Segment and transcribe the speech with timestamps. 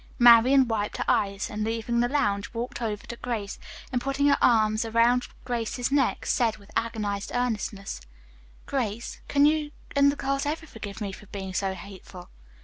[0.17, 3.59] Marian wiped her eyes, and, leaving the lounge, walked over to Grace,
[3.91, 8.01] and, putting her arms about Grace's neck, said, with agonized earnestness:
[8.65, 12.31] "Grace, can you and the girls ever forgive me for being so hateful?"